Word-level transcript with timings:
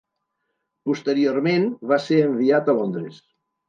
Posteriorment, 0.93 1.69
va 1.95 2.03
ser 2.09 2.21
enviat 2.33 2.77
a 2.77 2.81
Londres. 2.83 3.27